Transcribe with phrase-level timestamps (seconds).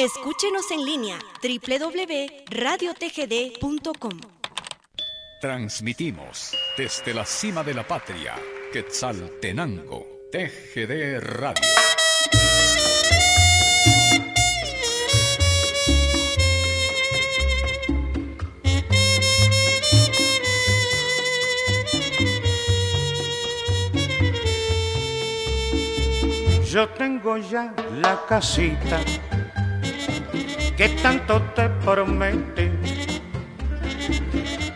[0.00, 4.20] Escúchenos en línea www.radiotgd.com.
[5.42, 8.34] Transmitimos desde la cima de la patria,
[8.72, 11.60] Quetzaltenango, TGD Radio.
[26.64, 29.04] Yo tengo ya la casita
[30.80, 32.70] que tanto te prometí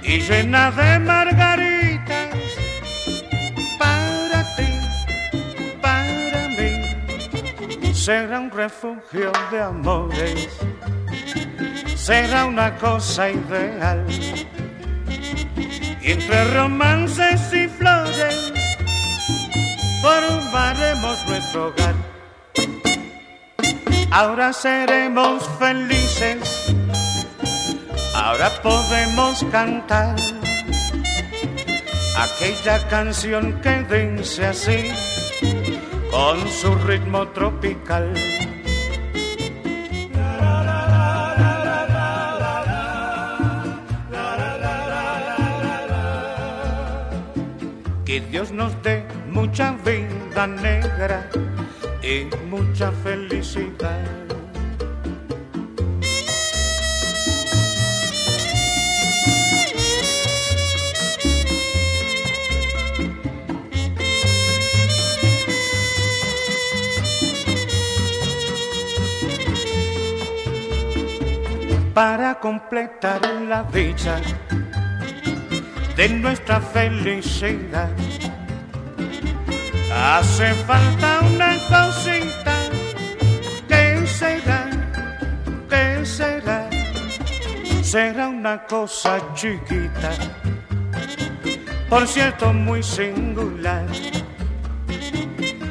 [0.03, 2.29] y llena de margaritas
[3.79, 4.69] para ti,
[5.81, 7.95] para mí.
[7.95, 10.51] Será un refugio de amores,
[11.97, 14.05] será una cosa ideal.
[16.03, 18.53] Entre romances y flores
[20.03, 21.95] formaremos nuestro hogar.
[24.17, 26.04] Ahora seremos felices,
[28.15, 30.15] ahora podemos cantar
[32.17, 34.93] aquella canción que dice así,
[36.11, 38.15] con su ritmo tropical.
[48.05, 51.29] Que Dios nos dé mucha vida negra
[52.03, 54.24] y mucha felicidad.
[71.95, 74.21] Para completar la dicha
[75.97, 77.91] de nuestra felicidad
[79.95, 82.57] Hace falta una cosita
[83.69, 84.69] que será,
[85.71, 86.69] que será,
[87.81, 90.11] será una cosa chiquita,
[91.89, 93.87] por cierto muy singular.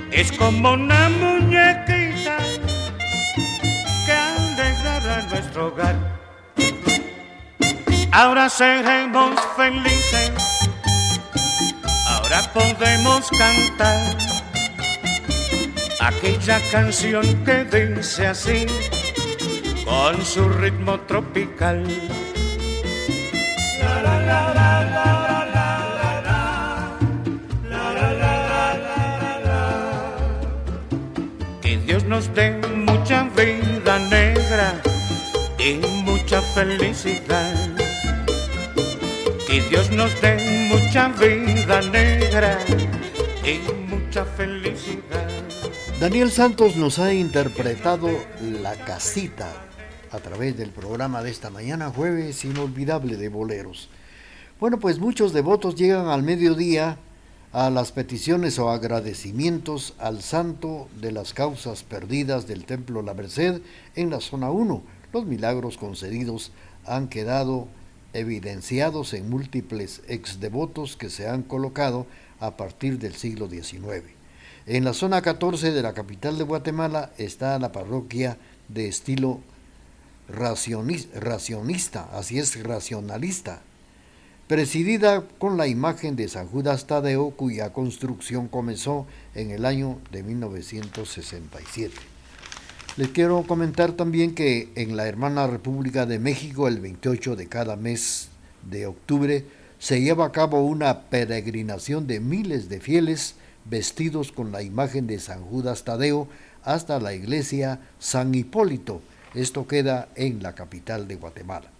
[0.10, 2.38] Es como una muñequita
[4.06, 6.23] que alegrará nuestro hogar.
[8.14, 10.32] Ahora seremos felices
[12.08, 14.16] ahora podemos cantar
[16.00, 18.66] aquella canción que dice así,
[19.86, 21.84] con su ritmo tropical.
[31.62, 34.74] Que Dios nos dé mucha vida negra
[35.58, 35.76] y
[36.06, 37.63] mucha felicidad.
[39.54, 42.58] Que Dios nos dé mucha vida negra
[43.46, 45.30] y mucha felicidad.
[46.00, 48.10] Daniel Santos nos ha interpretado
[48.42, 49.54] La Casita
[50.10, 53.90] a través del programa de esta mañana, jueves inolvidable de boleros.
[54.60, 56.98] Bueno, pues muchos devotos llegan al mediodía
[57.52, 63.62] a las peticiones o agradecimientos al santo de las causas perdidas del Templo La Merced
[63.96, 64.82] en la zona 1.
[65.14, 66.52] Los milagros concedidos
[66.88, 67.68] han quedado
[68.14, 72.06] evidenciados en múltiples exdevotos que se han colocado
[72.40, 74.04] a partir del siglo XIX.
[74.66, 78.38] En la zona 14 de la capital de Guatemala está la parroquia
[78.70, 79.42] de estilo
[80.30, 83.62] racionista, así es, racionalista,
[84.48, 90.24] presidida con la imagen de San Judas Tadeo, cuya construcción comenzó en el año de
[90.24, 92.13] 1967.
[92.96, 97.76] Les quiero comentar también que en la hermana República de México, el 28 de cada
[97.76, 98.30] mes
[98.70, 99.46] de octubre,
[99.80, 103.34] se lleva a cabo una peregrinación de miles de fieles
[103.66, 106.28] vestidos con la imagen de San Judas Tadeo
[106.64, 109.02] hasta la iglesia San Hipólito.
[109.34, 111.72] Esto queda en la capital de Guatemala.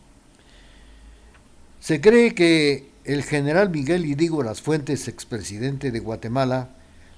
[1.80, 6.70] Se cree que el general Miguel Idigo Las Fuentes, expresidente de Guatemala,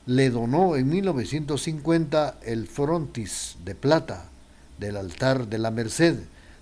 [0.05, 4.29] le donó en 1950 el frontis de plata
[4.77, 6.17] del altar de la Merced,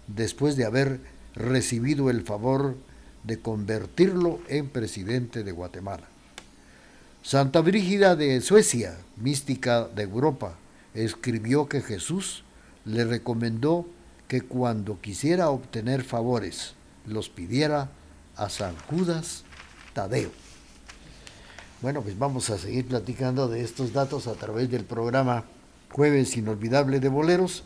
[0.07, 0.99] después de haber
[1.35, 2.75] recibido el favor
[3.23, 6.07] de convertirlo en presidente de Guatemala.
[7.21, 10.55] Santa Brígida de Suecia, mística de Europa,
[10.93, 12.43] escribió que Jesús
[12.85, 13.87] le recomendó
[14.27, 16.73] que cuando quisiera obtener favores
[17.05, 17.89] los pidiera
[18.35, 19.43] a San Judas
[19.93, 20.42] Tadeo.
[21.83, 25.43] Bueno, pues vamos a seguir platicando de estos datos a través del programa
[25.91, 27.65] Jueves Inolvidable de Boleros,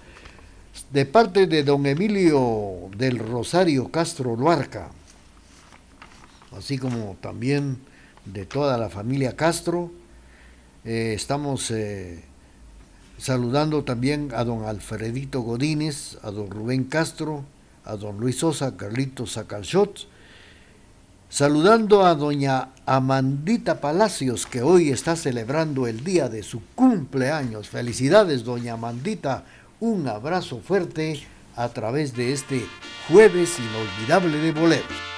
[0.91, 4.89] de parte de don Emilio del Rosario Castro Luarca,
[6.57, 7.77] así como también
[8.25, 9.91] de toda la familia Castro.
[10.83, 12.23] Eh, estamos eh,
[13.19, 17.45] saludando también a don Alfredito Godínez, a don Rubén Castro,
[17.85, 20.07] a don Luis Sosa, Carlitos Sacalchot,
[21.29, 27.69] saludando a doña Amandita Palacios, que hoy está celebrando el día de su cumpleaños.
[27.69, 29.43] Felicidades, doña Amandita,
[29.79, 31.21] un abrazo fuerte
[31.55, 32.65] a través de este
[33.09, 35.16] jueves inolvidable de boleros.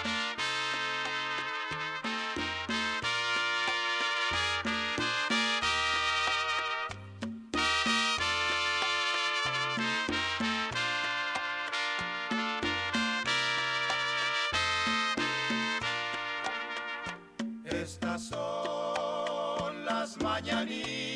[20.24, 21.09] mañanitas.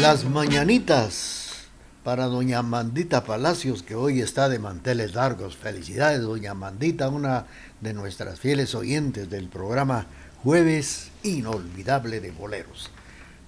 [0.00, 1.68] Las mañanitas
[2.02, 5.56] para doña Mandita Palacios, que hoy está de manteles largos.
[5.56, 7.46] Felicidades, doña Mandita, una
[7.80, 10.06] de nuestras fieles oyentes del programa
[10.42, 12.90] Jueves Inolvidable de Boleros.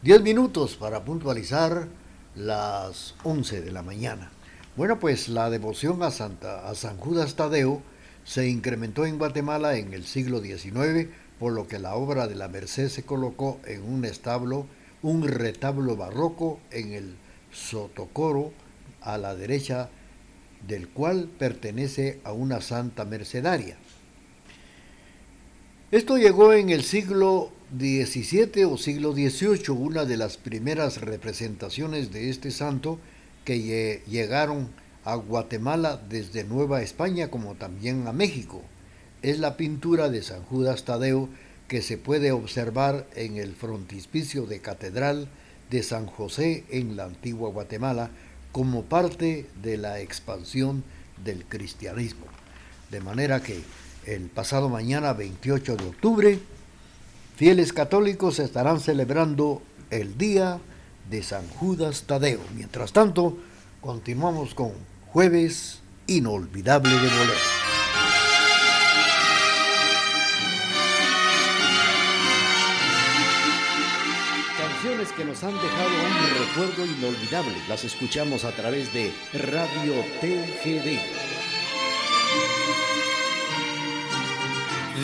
[0.03, 1.89] Diez minutos para puntualizar
[2.37, 4.31] las once de la mañana.
[4.77, 7.83] Bueno, pues la devoción a, Santa, a San Judas Tadeo
[8.25, 12.49] se incrementó en Guatemala en el siglo XIX, por lo que la obra de la
[12.49, 14.67] Merced se colocó en un establo
[15.07, 17.15] un retablo barroco en el
[17.53, 18.53] sotocoro
[19.01, 19.89] a la derecha
[20.67, 23.77] del cual pertenece a una santa mercedaria.
[25.93, 32.29] Esto llegó en el siglo XVII o siglo XVIII, una de las primeras representaciones de
[32.29, 32.99] este santo
[33.45, 34.71] que llegaron
[35.05, 38.61] a Guatemala desde Nueva España como también a México.
[39.23, 41.29] Es la pintura de San Judas Tadeo
[41.69, 45.29] que se puede observar en el frontispicio de Catedral
[45.71, 48.11] de San José en la antigua Guatemala
[48.53, 50.85] como parte de la expansión
[51.25, 52.27] del cristianismo.
[52.91, 53.63] De manera que
[54.07, 56.39] el pasado mañana 28 de octubre,
[57.37, 60.61] fieles católicos estarán celebrando el día
[61.11, 62.41] de San Judas Tadeo.
[62.55, 63.37] Mientras tanto,
[63.81, 64.73] continuamos con
[65.13, 67.56] jueves inolvidable de bolero.
[75.17, 77.55] Que nos han dejado un recuerdo inolvidable.
[77.69, 81.01] Las escuchamos a través de Radio TGD.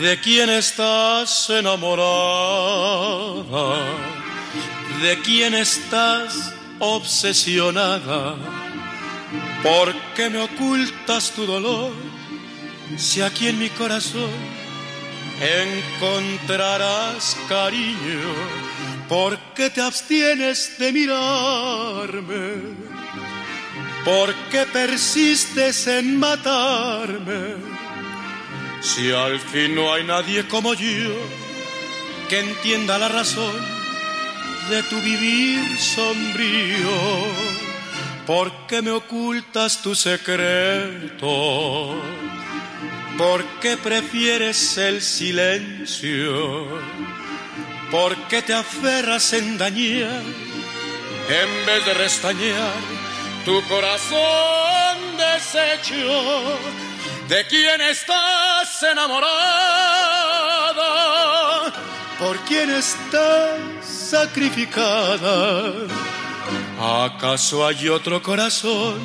[0.01, 2.03] ¿De quién estás enamorada?
[5.01, 8.35] ¿De quién estás obsesionada?
[9.63, 11.91] ¿Por qué me ocultas tu dolor?
[12.97, 14.29] Si aquí en mi corazón
[15.41, 18.21] encontrarás cariño,
[19.07, 22.53] ¿por qué te abstienes de mirarme?
[24.05, 27.55] ¿Por qué persistes en matarme?
[28.81, 31.15] Si al fin no hay nadie como yo
[32.27, 33.55] que entienda la razón
[34.69, 36.89] de tu vivir sombrío,
[38.27, 41.23] ¿por qué me ocultas tu secreto?
[43.17, 46.67] ¿Por qué prefieres el silencio?
[47.93, 50.23] ¿Por qué te aferras en dañar
[51.29, 52.73] en vez de restañar
[53.45, 56.57] tu corazón deshecho?
[57.29, 59.31] ¿De quién estás enamorada?
[62.17, 65.71] ¿Por quién estás sacrificada?
[67.05, 68.97] ¿Acaso hay otro corazón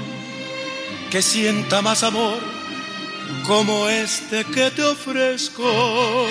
[1.10, 2.58] que sienta más amor?
[3.46, 6.26] como este que te ofrezco.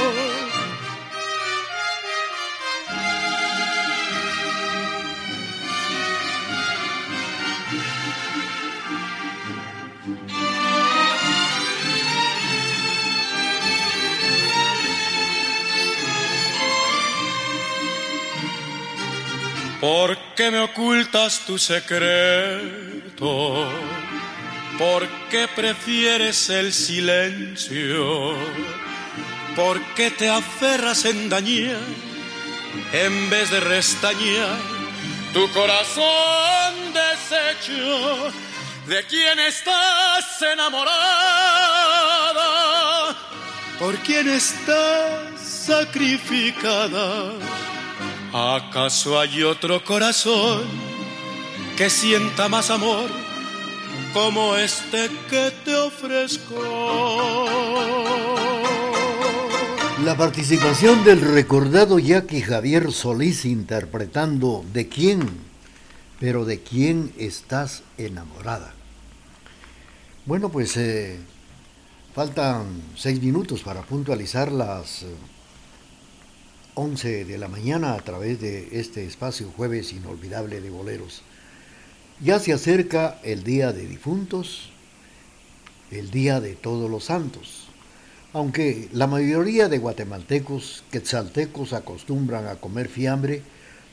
[19.80, 23.20] ¿Por qué me ocultas tu secreto?
[24.80, 28.36] ¿Por qué prefieres el silencio?
[29.56, 31.80] ¿Por qué te aferras en dañar
[32.92, 34.58] en vez de restañar
[35.32, 38.32] tu corazón deshecho?
[38.88, 40.96] ¿De quién estás enamorada?
[43.78, 47.34] ¿Por quién estás sacrificada?
[48.40, 50.64] ¿Acaso hay otro corazón
[51.76, 53.10] que sienta más amor?
[54.14, 56.56] como este que te ofrezco.
[60.04, 65.28] La participación del recordado Jackie Javier Solís interpretando ¿De quién?
[66.20, 68.74] Pero ¿de quién estás enamorada?
[70.26, 71.20] Bueno, pues eh,
[72.16, 72.66] faltan
[72.96, 75.06] seis minutos para puntualizar las
[76.80, 81.24] 11 de la mañana a través de este espacio jueves inolvidable de boleros.
[82.22, 84.70] Ya se acerca el Día de Difuntos,
[85.90, 87.68] el Día de Todos los Santos.
[88.32, 93.42] Aunque la mayoría de guatemaltecos, quetzaltecos acostumbran a comer fiambre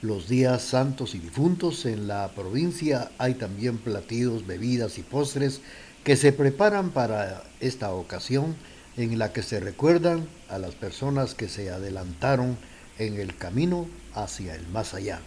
[0.03, 5.63] los días santos y difuntos, en la provincia hay también platillos, bebidas y postres
[6.05, 8.55] que se preparan para esta ocasión
[8.99, 12.59] en la que se recuerdan a las personas que se adelantaron
[12.99, 15.21] en el camino hacia el más allá.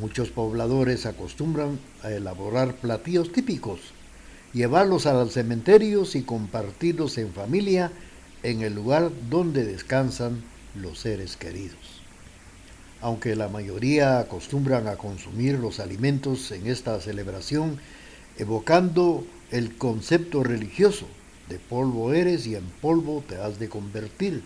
[0.00, 3.80] Muchos pobladores acostumbran a elaborar platillos típicos,
[4.52, 7.90] llevarlos a los cementerios y compartirlos en familia
[8.42, 10.42] en el lugar donde descansan
[10.74, 12.02] los seres queridos.
[13.00, 17.78] Aunque la mayoría acostumbran a consumir los alimentos en esta celebración,
[18.38, 21.06] evocando el concepto religioso
[21.48, 24.42] de polvo eres y en polvo te has de convertir.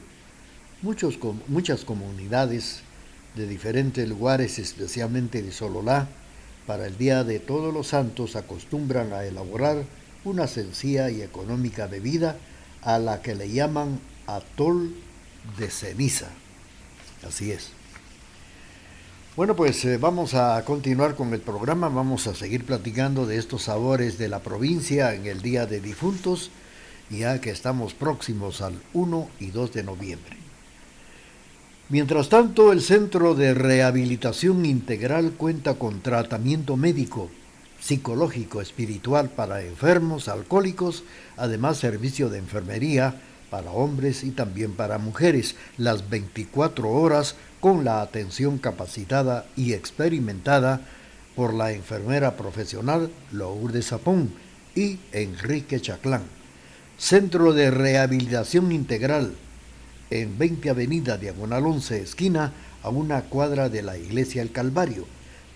[0.83, 2.81] Muchas comunidades
[3.37, 6.09] de diferentes lugares, especialmente de Sololá,
[6.67, 9.85] para el Día de Todos los Santos acostumbran a elaborar
[10.25, 12.37] una sencilla y económica bebida
[12.83, 14.93] a la que le llaman atol
[15.57, 16.31] de ceniza.
[17.25, 17.71] Así es.
[19.37, 23.63] Bueno, pues eh, vamos a continuar con el programa, vamos a seguir platicando de estos
[23.63, 26.51] sabores de la provincia en el Día de Difuntos,
[27.09, 30.42] ya que estamos próximos al 1 y 2 de noviembre.
[31.93, 37.29] Mientras tanto, el Centro de Rehabilitación Integral cuenta con tratamiento médico,
[37.83, 41.05] psicológico, espiritual para enfermos, alcohólicos,
[41.37, 43.21] además servicio de enfermería
[43.51, 50.81] para hombres y también para mujeres, las 24 horas con la atención capacitada y experimentada
[51.37, 54.33] por la enfermera profesional Lourdes Zapón
[54.75, 56.23] y Enrique Chaclán.
[56.97, 59.35] Centro de Rehabilitación Integral
[60.21, 62.53] en 20 Avenida Diagonal 11, esquina
[62.83, 65.07] a una cuadra de la Iglesia El Calvario.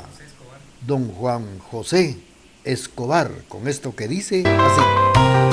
[0.86, 2.18] don Juan José
[2.64, 5.45] Escobar con esto que dice así.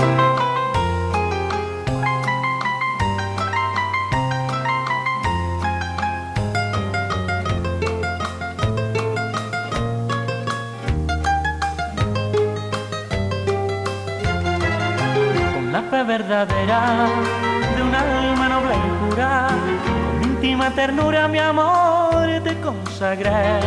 [20.75, 23.61] Ternura mi amor te consagré.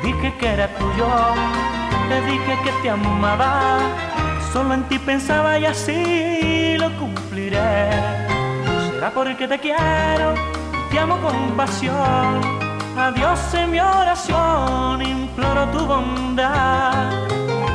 [0.00, 1.08] Te dije que era tuyo,
[2.08, 3.78] te dije que te amaba.
[4.52, 7.90] Solo en ti pensaba y así lo cumpliré.
[8.90, 10.34] Será porque te quiero,
[10.90, 12.40] te amo con pasión.
[12.98, 17.10] A Dios en mi oración imploro tu bondad,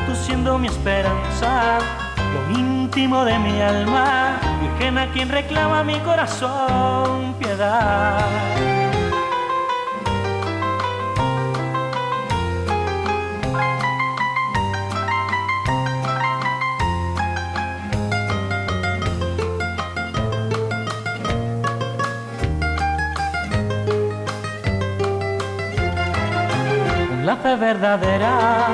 [0.06, 1.78] tú siendo mi esperanza
[2.34, 7.27] lo íntimo de mi alma, Virgen a quien reclama mi corazón
[7.58, 7.66] Con
[27.26, 28.68] la fe verdadera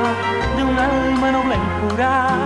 [0.56, 2.36] de un alma noble y pura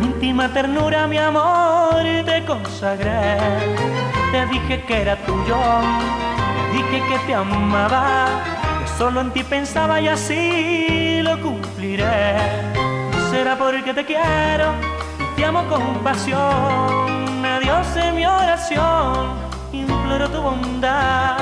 [0.00, 4.13] íntima ternura, mi amor, te consagré.
[4.34, 5.56] Te dije que era tuyo,
[6.56, 8.26] te dije que te amaba,
[8.80, 12.34] que solo en ti pensaba y así lo cumpliré.
[13.30, 14.72] Será porque te quiero
[15.20, 17.46] y te amo con pasión.
[17.46, 19.34] A Dios en mi oración
[19.70, 21.36] imploro tu bondad,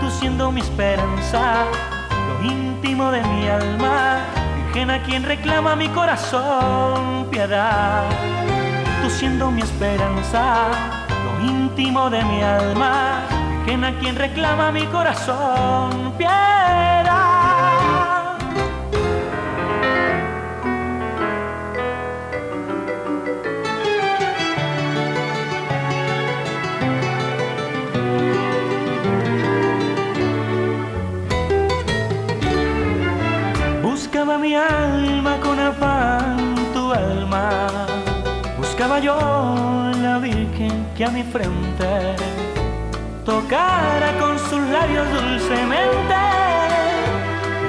[0.00, 1.64] tú siendo mi esperanza,
[2.28, 4.20] lo íntimo de mi alma
[4.84, 8.04] a quien reclama mi corazón piedad.
[9.02, 10.68] Tú siendo mi esperanza,
[11.46, 13.22] íntimo de mi alma,
[13.84, 16.66] a quien reclama mi corazón piedad.
[33.82, 37.68] Buscaba mi alma con afán tu alma.
[38.58, 39.35] Buscaba yo
[40.96, 42.16] que a mi frente
[43.26, 46.14] tocara con sus labios dulcemente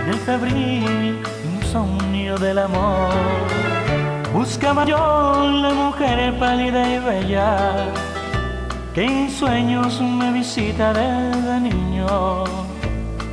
[0.02, 1.22] en el febril
[1.54, 3.12] insomnio del amor.
[4.34, 4.98] Buscaba yo
[5.62, 7.88] la mujer pálida y bella
[8.94, 12.46] que en sueños me visita desde niño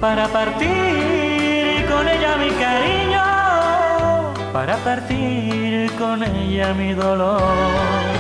[0.01, 8.14] para partir con ella mi cariño, para partir con ella mi dolor.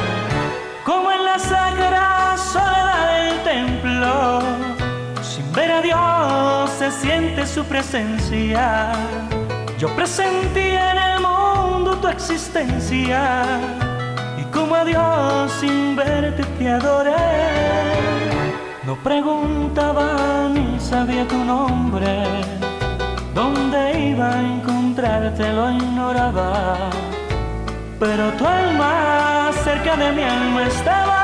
[5.23, 8.93] Sin ver a Dios se siente su presencia.
[9.79, 13.43] Yo presentí en el mundo tu existencia.
[14.39, 18.15] Y como a Dios sin verte te adoré.
[18.87, 22.23] No preguntaba ni sabía tu nombre,
[23.35, 26.91] dónde iba a encontrarte lo ignoraba,
[27.99, 31.24] pero tu alma cerca de mi alma estaba,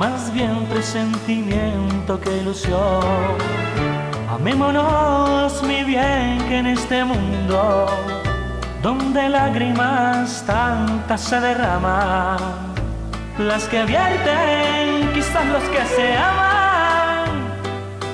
[0.00, 3.02] más bien presentimiento que ilusión.
[4.30, 7.86] Amémonos mi bien que en este mundo,
[8.82, 12.38] donde lágrimas tantas se derraman,
[13.38, 17.26] las que vierten quizás los que se aman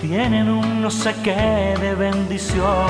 [0.00, 2.88] tienen un no sé qué de bendición.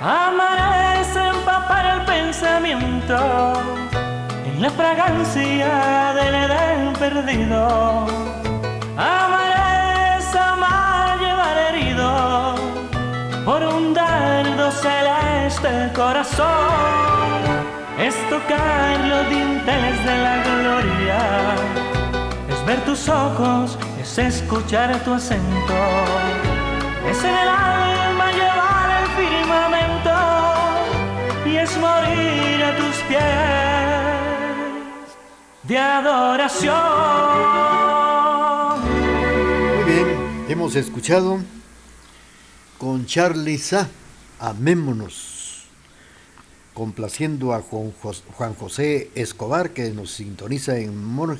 [0.00, 3.16] Amar es empapar el pensamiento
[3.76, 3.87] en
[4.60, 8.06] la fragancia del Edén perdido.
[8.96, 12.54] Amar es amar llevar herido
[13.44, 16.48] por un dardo celeste el corazón.
[17.98, 21.20] Es tocar los dinteles de la gloria,
[22.48, 25.74] es ver tus ojos, es escuchar tu acento,
[27.10, 30.16] es en el alma llevar el firmamento
[31.44, 33.87] y es morir a tus pies
[35.68, 36.74] de adoración.
[39.76, 41.38] Muy bien, hemos escuchado
[42.78, 43.88] con Charlie Sa,
[44.40, 45.36] Amémonos
[46.72, 51.38] complaciendo a Juan José Escobar, que nos sintoniza en Morgan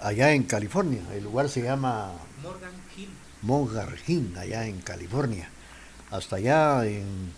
[0.00, 1.02] allá en California.
[1.12, 3.10] El lugar se llama Morgan Hill.
[3.42, 5.50] Morgan Hill, allá en California.
[6.10, 7.32] Hasta allá en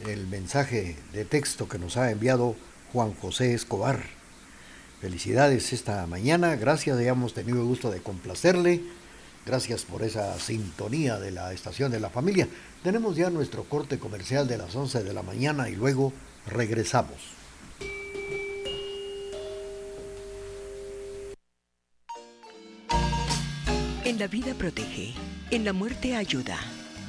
[0.00, 2.56] el mensaje de texto que nos ha enviado
[2.94, 4.04] Juan José Escobar.
[5.00, 8.82] Felicidades esta mañana, gracias, hayamos tenido el gusto de complacerle.
[9.44, 12.48] Gracias por esa sintonía de la estación de la familia.
[12.84, 16.12] Tenemos ya nuestro corte comercial de las 11 de la mañana y luego
[16.46, 17.16] regresamos.
[24.04, 25.14] En la vida protege,
[25.50, 26.58] en la muerte ayuda,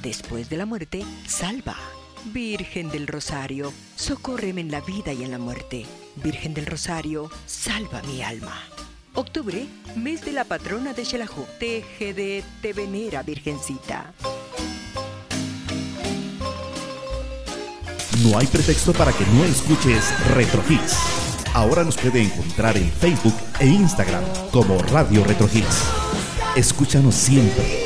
[0.02, 1.76] después de la muerte salva.
[2.24, 5.86] Virgen del Rosario, socórreme en la vida y en la muerte.
[6.16, 8.56] Virgen del Rosario, salva mi alma.
[9.14, 11.46] Octubre, mes de la patrona de Xelajú.
[11.58, 14.12] TGD te venera, Virgencita.
[18.22, 20.96] No hay pretexto para que no escuches Retro Hits.
[21.54, 25.84] Ahora nos puede encontrar en Facebook e Instagram como Radio Retro Hits.
[26.56, 27.85] Escúchanos siempre,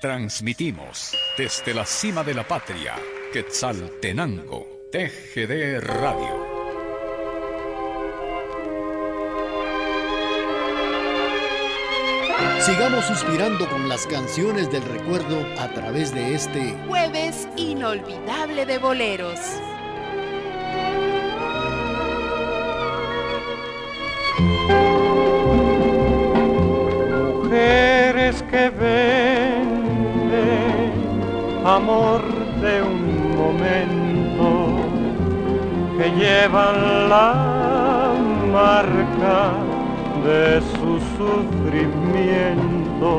[0.00, 2.96] Transmitimos desde la cima de la patria,
[3.32, 6.46] Quetzaltenango, TGD Radio.
[12.60, 19.40] Sigamos suspirando con las canciones del recuerdo a través de este jueves inolvidable de boleros.
[27.46, 29.05] Mujeres que venden
[31.76, 32.22] amor
[32.62, 34.48] de un momento,
[35.98, 36.76] que llevan
[37.10, 38.14] la
[38.50, 39.38] marca
[40.24, 43.12] de su sufrimiento,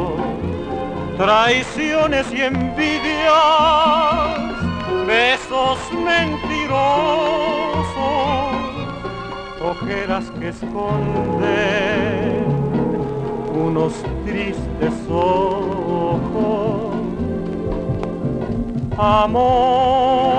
[1.17, 3.35] traiciones y envidias,
[5.05, 6.77] besos mentirosos,
[9.61, 11.77] ojeras que esconden
[13.53, 13.93] unos
[14.25, 16.96] tristes ojos.
[18.97, 20.33] Amor,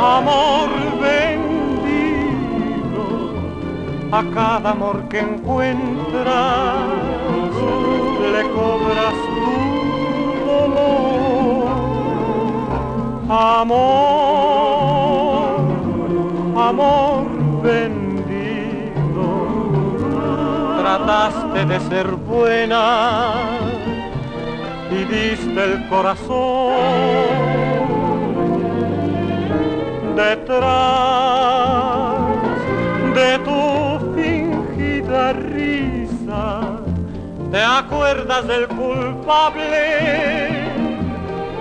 [0.00, 0.82] amor
[4.12, 6.84] a cada amor que encuentras
[8.32, 9.50] le cobras tu
[10.44, 11.68] dolor.
[13.30, 14.00] Amor,
[16.56, 17.24] amor
[17.62, 19.26] bendito,
[20.78, 23.51] trataste de ser buena
[24.92, 26.72] y diste el corazón
[30.16, 31.32] detrás
[33.14, 34.12] de tu
[35.32, 36.60] risa,
[37.50, 40.48] ¿te acuerdas del culpable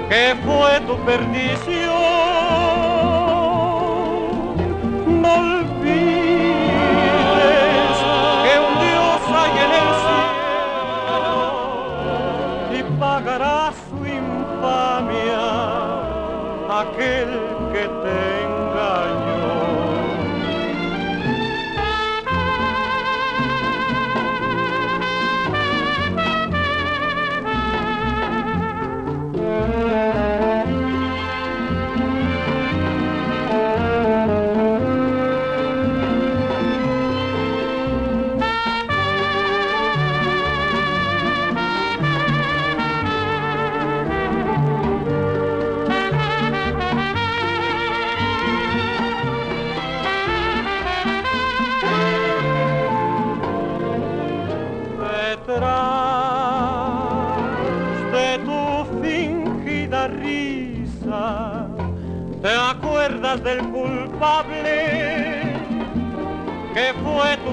[0.09, 2.90] que fue tu perdición?
[17.01, 17.50] Aquel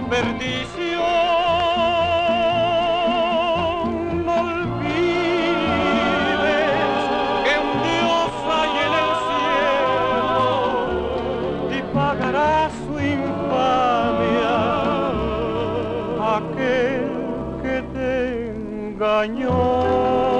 [0.08, 1.06] perdición.
[4.24, 5.58] No olvides
[7.44, 10.48] que un Dios hay en el cielo
[11.76, 14.58] y pagará su infamia
[16.36, 17.06] aquel
[17.62, 18.10] que te
[18.50, 20.37] engañó.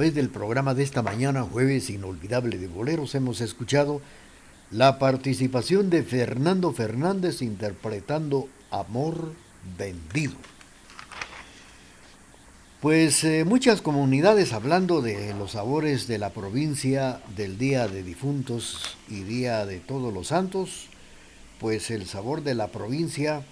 [0.00, 4.00] Través del programa de esta mañana, jueves inolvidable de boleros, hemos escuchado
[4.70, 9.34] la participación de Fernando Fernández interpretando Amor
[9.76, 10.32] Vendido.
[12.80, 18.96] Pues eh, muchas comunidades hablando de los sabores de la provincia del Día de Difuntos
[19.06, 20.86] y Día de Todos los Santos,
[21.58, 23.42] pues el sabor de la provincia,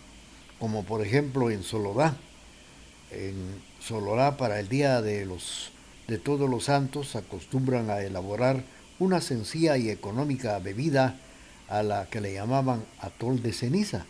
[0.59, 2.17] como por ejemplo en Solodá,
[3.11, 3.35] en
[3.81, 5.73] Solodá para el Día de los
[6.09, 8.65] de todos los santos acostumbran a elaborar
[8.99, 11.17] una sencilla y económica bebida
[11.69, 14.07] a la que le llamaban atol de ceniza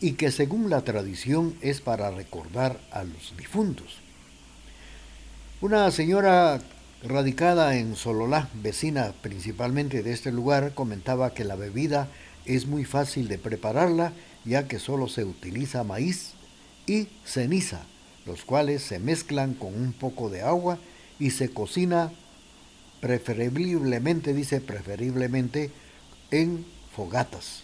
[0.00, 3.98] y que según la tradición es para recordar a los difuntos.
[5.62, 6.60] Una señora
[7.02, 12.08] radicada en Sololá, vecina principalmente de este lugar, comentaba que la bebida
[12.44, 14.12] es muy fácil de prepararla
[14.44, 16.32] ya que solo se utiliza maíz
[16.86, 17.80] y ceniza,
[18.26, 20.78] los cuales se mezclan con un poco de agua
[21.20, 22.10] y se cocina
[23.00, 25.70] preferiblemente, dice preferiblemente,
[26.30, 26.64] en
[26.96, 27.62] fogatas.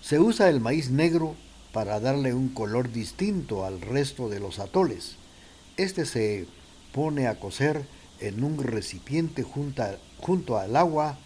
[0.00, 1.34] Se usa el maíz negro
[1.72, 5.16] para darle un color distinto al resto de los atoles.
[5.76, 6.46] Este se
[6.92, 7.84] pone a cocer
[8.20, 11.18] en un recipiente junto, al agua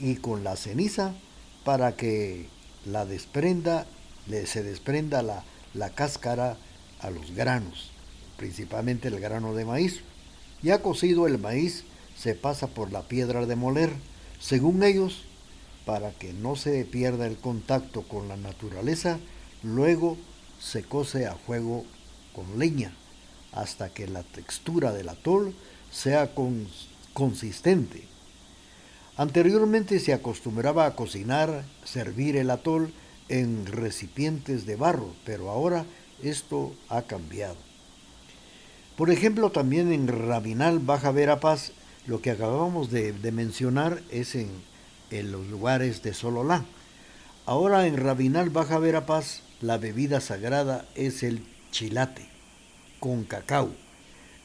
[0.00, 1.14] y con la ceniza
[1.64, 2.48] para que
[2.84, 3.86] la desprenda,
[4.46, 6.56] se desprenda la, la cáscara
[7.00, 7.90] a los granos,
[8.36, 10.02] principalmente el grano de maíz.
[10.62, 11.84] Ya cocido el maíz
[12.16, 13.92] se pasa por la piedra de moler,
[14.40, 15.22] según ellos,
[15.86, 19.18] para que no se pierda el contacto con la naturaleza,
[19.62, 20.16] luego
[20.60, 21.84] se cose a fuego
[22.34, 22.92] con leña
[23.52, 25.54] hasta que la textura del atol
[25.90, 26.30] sea
[27.14, 28.04] consistente.
[29.16, 32.92] Anteriormente se acostumbraba a cocinar, servir el atol
[33.28, 35.84] en recipientes de barro, pero ahora
[36.22, 37.67] esto ha cambiado.
[38.98, 41.70] Por ejemplo, también en Rabinal, Baja Verapaz,
[42.08, 44.50] lo que acabamos de, mencionar es en,
[45.12, 46.64] en, los lugares de Sololá.
[47.46, 52.26] Ahora en Rabinal, Baja Verapaz, la bebida sagrada es el chilate
[52.98, 53.70] con cacao,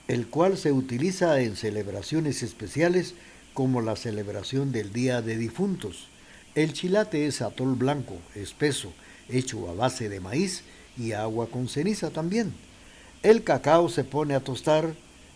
[0.08, 3.16] el cual se utiliza en celebraciones especiales
[3.56, 6.10] como la celebración del Día de Difuntos.
[6.54, 8.94] El chilate es atol blanco, espeso,
[9.30, 10.62] hecho a base de maíz
[10.96, 12.54] y agua con ceniza también.
[13.23, 14.95] El cacao se pone a tostar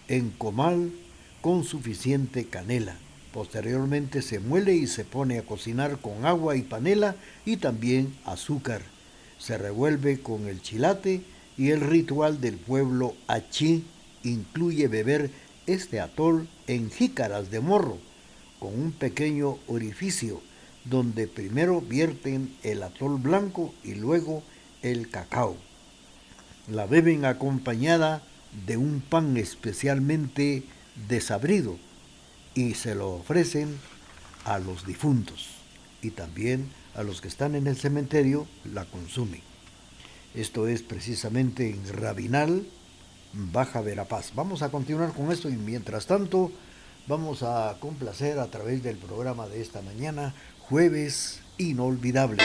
[0.09, 0.91] en comal
[1.39, 2.97] con suficiente canela.
[3.31, 8.81] Posteriormente se muele y se pone a cocinar con agua y panela y también azúcar.
[9.39, 11.21] Se revuelve con el chilate
[11.57, 13.85] y el ritual del pueblo achí
[14.21, 15.31] incluye beber
[15.65, 17.99] este atol en jícaras de morro,
[18.59, 20.41] con un pequeño orificio
[20.83, 24.43] donde primero vierten el atol blanco y luego
[24.81, 25.55] el cacao.
[26.67, 28.21] La beben acompañada
[28.65, 30.63] de un pan especialmente
[31.07, 31.77] desabrido
[32.55, 33.77] y se lo ofrecen
[34.43, 35.47] a los difuntos
[36.01, 39.41] y también a los que están en el cementerio la consumen.
[40.35, 42.67] Esto es precisamente en Rabinal,
[43.31, 44.33] Baja Verapaz.
[44.35, 46.51] Vamos a continuar con esto y mientras tanto
[47.07, 52.43] vamos a complacer a través del programa de esta mañana, jueves inolvidable.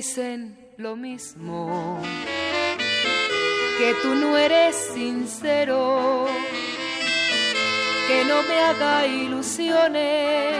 [0.00, 2.00] Dicen lo mismo,
[3.76, 6.26] que tú no eres sincero,
[8.08, 10.56] que no me haga ilusiones,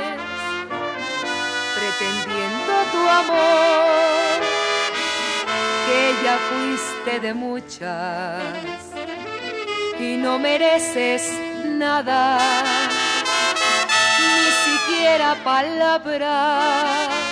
[1.74, 4.40] pretendiendo tu amor,
[5.86, 8.42] que ya fuiste de muchas.
[9.98, 11.32] Y no mereces
[11.64, 12.38] nada,
[14.20, 17.29] ni siquiera palabras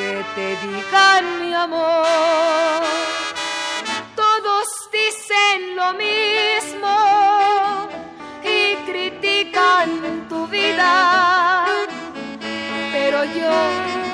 [0.00, 2.82] que te digan mi amor.
[4.22, 4.66] Todos
[4.98, 6.94] dicen lo mismo
[8.56, 8.58] y
[8.88, 11.66] critican tu vida,
[12.94, 13.54] pero yo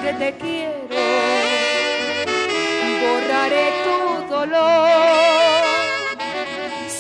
[0.03, 0.97] que te quiero
[3.03, 3.99] borraré tu
[4.35, 5.63] dolor.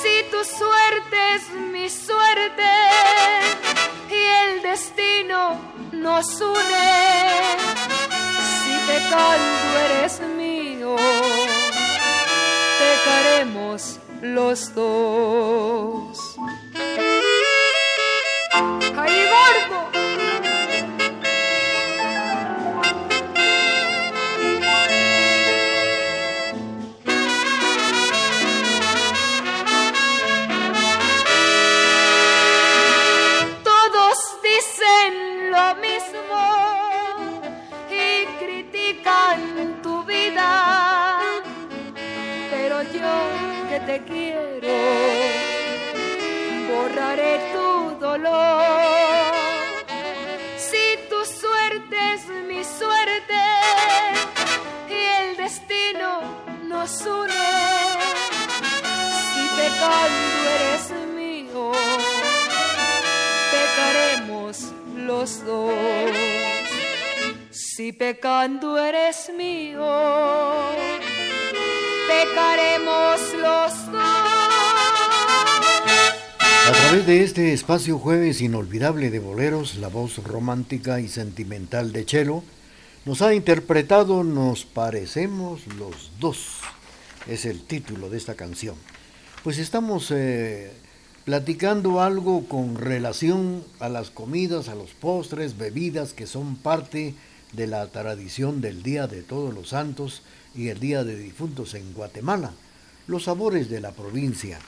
[0.00, 2.70] Si tu suerte es mi suerte
[4.20, 5.40] y el destino
[5.92, 7.95] nos une
[8.96, 10.96] pecando eres mío,
[12.78, 16.36] pecaremos los dos.
[18.52, 19.85] ¡Ay, gordo!
[48.16, 48.22] Si
[51.10, 53.42] tu suerte es mi suerte
[54.88, 56.22] y el destino
[56.64, 57.48] nos une,
[59.28, 61.72] si pecando eres mío,
[63.52, 65.74] pecaremos los dos.
[67.50, 69.86] Si pecando eres mío,
[72.08, 73.85] pecaremos los dos.
[76.66, 82.04] A través de este espacio jueves inolvidable de boleros, la voz romántica y sentimental de
[82.04, 82.42] Chelo
[83.04, 86.58] nos ha interpretado Nos parecemos los dos.
[87.28, 88.74] Es el título de esta canción.
[89.44, 90.72] Pues estamos eh,
[91.24, 97.14] platicando algo con relación a las comidas, a los postres, bebidas que son parte
[97.52, 101.94] de la tradición del Día de Todos los Santos y el Día de Difuntos en
[101.94, 102.50] Guatemala.
[103.06, 104.58] Los sabores de la provincia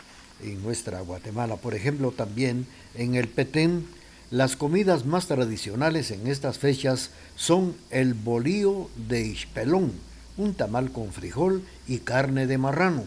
[0.42, 1.56] en nuestra Guatemala.
[1.56, 3.86] Por ejemplo, también en el Petén,
[4.30, 9.92] las comidas más tradicionales en estas fechas son el bolío de ispelón,
[10.36, 13.04] un tamal con frijol y carne de marrano,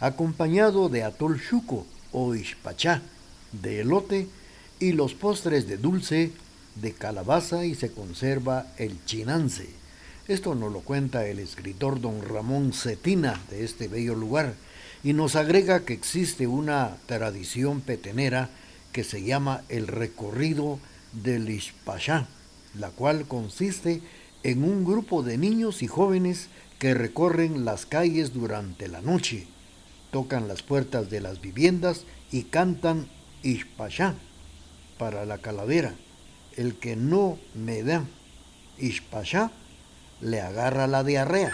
[0.00, 3.02] acompañado de atol chuco o ispachá,
[3.52, 4.28] de elote
[4.80, 6.32] y los postres de dulce,
[6.76, 9.68] de calabaza y se conserva el chinance.
[10.26, 14.54] Esto nos lo cuenta el escritor don Ramón Cetina de este bello lugar
[15.04, 18.50] y nos agrega que existe una tradición petenera
[18.92, 20.78] que se llama el recorrido
[21.12, 22.28] del Ishpashá,
[22.74, 24.02] la cual consiste
[24.42, 29.46] en un grupo de niños y jóvenes que recorren las calles durante la noche,
[30.10, 33.08] tocan las puertas de las viviendas y cantan
[33.42, 34.14] Ishpashá
[34.98, 35.94] para la calavera.
[36.56, 38.04] El que no me da
[38.78, 39.50] Ishpashá
[40.20, 41.52] le agarra la diarrea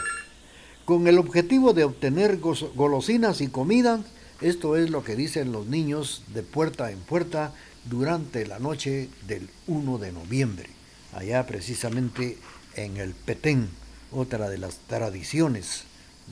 [0.89, 4.01] con el objetivo de obtener golosinas y comida.
[4.41, 7.53] Esto es lo que dicen los niños de puerta en puerta
[7.85, 10.71] durante la noche del 1 de noviembre,
[11.13, 12.39] allá precisamente
[12.75, 13.69] en el Petén,
[14.13, 15.83] otra de las tradiciones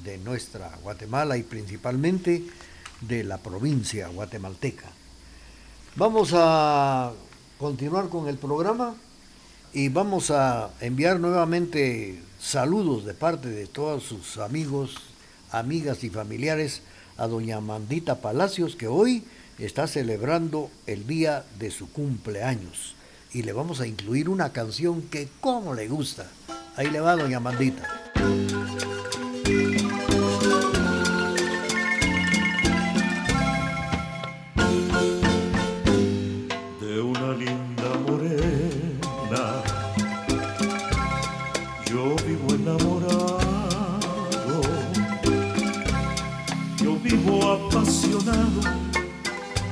[0.03, 2.42] de nuestra Guatemala y principalmente
[3.03, 4.88] de la provincia guatemalteca.
[5.97, 7.12] Vamos a
[7.59, 8.97] continuar con el programa
[9.75, 14.95] y vamos a enviar nuevamente saludos de parte de todos sus amigos,
[15.51, 16.81] amigas y familiares
[17.17, 19.25] a doña Mandita Palacios que hoy
[19.59, 22.95] está celebrando el día de su cumpleaños
[23.33, 26.31] y le vamos a incluir una canción que como le gusta.
[26.77, 28.13] Ahí le va doña Mandita.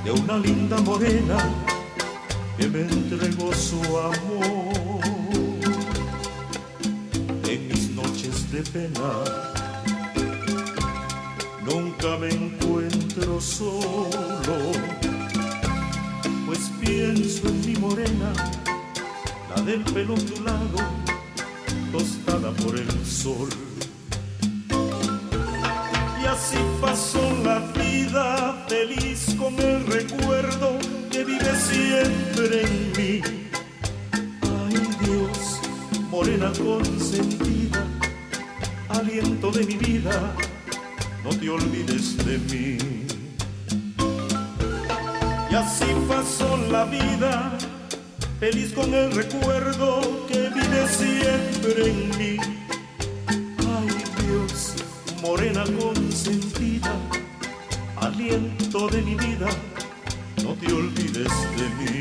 [0.05, 1.37] De una linda morena
[2.59, 5.01] que me entregó su amor.
[7.49, 9.25] En mis noches de pena
[11.65, 14.73] nunca me encuentro solo,
[16.47, 18.33] pues pienso en mi morena,
[19.55, 20.79] la del pelo ondulado,
[21.93, 23.64] tostada por el sol.
[26.35, 33.23] Y así pasó la vida feliz con el recuerdo que vive siempre en mí.
[34.43, 35.61] Ay Dios,
[36.11, 37.85] morena consentida,
[38.89, 40.35] aliento de mi vida,
[41.23, 42.79] no te olvides de mí.
[45.53, 47.57] Y así pasó la vida,
[48.41, 52.64] feliz con el recuerdo que vive siempre en mí
[55.25, 56.95] morena consentida,
[57.97, 59.49] aliento de mi vida,
[60.43, 61.94] no te olvides de mí.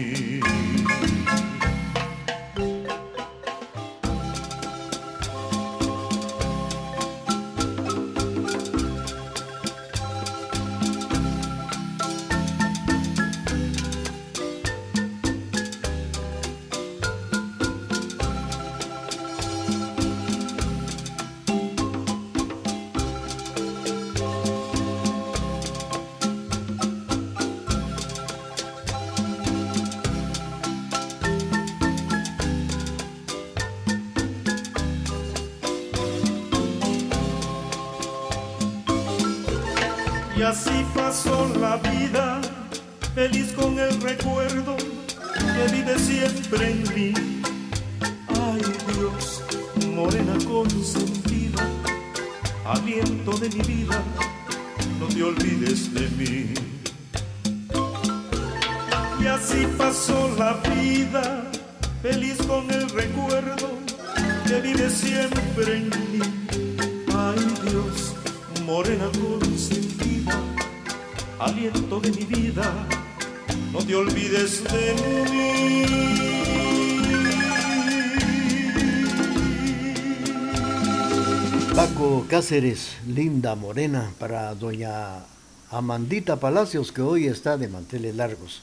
[82.43, 85.23] Cáceres, linda morena, para doña
[85.71, 88.59] Amandita Palacios, que hoy está de manteles largos.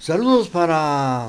[0.00, 1.28] Saludos para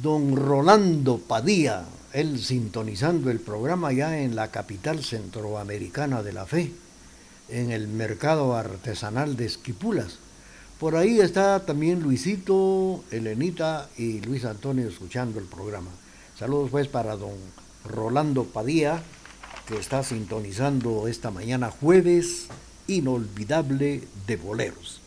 [0.00, 6.72] don Rolando Padilla, él sintonizando el programa ya en la capital centroamericana de la fe,
[7.48, 10.18] en el mercado artesanal de Esquipulas.
[10.78, 15.90] Por ahí está también Luisito, Elenita y Luis Antonio escuchando el programa.
[16.38, 17.34] Saludos pues para don
[17.84, 19.02] Rolando Padilla,
[19.66, 22.48] que está sintonizando esta mañana jueves
[22.86, 25.00] inolvidable de boleros.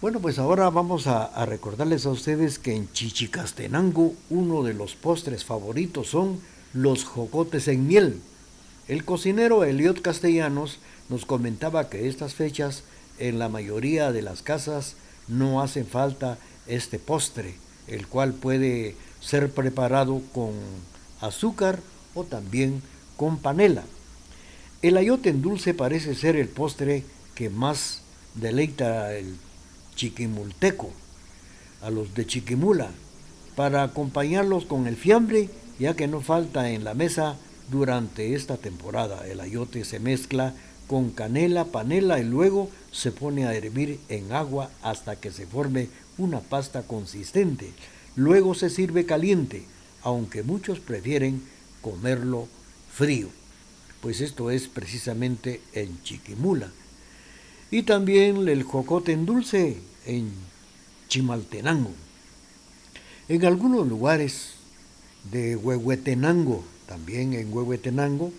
[0.00, 5.44] Bueno, pues ahora vamos a, recordarles a ustedes que en Chichicastenango uno de los postres
[5.44, 6.40] favoritos son
[6.72, 8.20] los jocotes en miel.
[8.86, 10.78] El cocinero Eliot Castellanos
[11.08, 12.84] nos comentaba que estas fechas
[13.18, 14.94] en la mayoría de las casas
[15.26, 17.56] no hacen falta este postre,
[17.88, 20.52] el cual puede ser preparado con
[21.20, 21.80] azúcar
[22.14, 22.82] o también
[23.18, 23.84] con panela.
[24.80, 27.04] El ayote en dulce parece ser el postre
[27.34, 28.00] que más
[28.34, 29.36] deleita el
[29.96, 30.90] chiquimulteco,
[31.82, 32.90] a los de Chiquimula,
[33.56, 35.50] para acompañarlos con el fiambre,
[35.80, 37.36] ya que no falta en la mesa
[37.70, 39.26] durante esta temporada.
[39.26, 40.54] El ayote se mezcla
[40.86, 45.88] con canela, panela y luego se pone a hervir en agua hasta que se forme
[46.18, 47.72] una pasta consistente.
[48.14, 49.64] Luego se sirve caliente,
[50.02, 51.42] aunque muchos prefieren
[51.82, 52.48] comerlo
[52.98, 53.28] frío,
[54.02, 56.72] pues esto es precisamente en Chiquimula.
[57.70, 60.32] Y también el jocote en dulce en
[61.06, 61.92] Chimaltenango.
[63.28, 64.54] En algunos lugares
[65.30, 68.32] de Huehuetenango, también en Huehuetenango,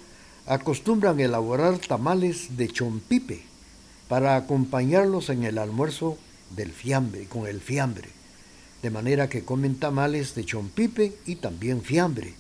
[0.46, 3.44] acostumbran elaborar tamales de chompipe
[4.10, 6.18] para acompañarlos en el almuerzo
[6.54, 8.10] del fiambre, con el fiambre.
[8.82, 12.34] De manera que comen tamales de chompipe y también fiambre,